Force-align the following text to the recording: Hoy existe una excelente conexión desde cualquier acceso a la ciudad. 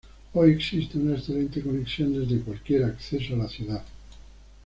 Hoy 0.33 0.49
existe 0.53 0.97
una 0.97 1.13
excelente 1.15 1.61
conexión 1.61 2.11
desde 2.11 2.39
cualquier 2.41 2.85
acceso 2.85 3.35
a 3.35 3.37
la 3.37 3.47
ciudad. 3.47 3.83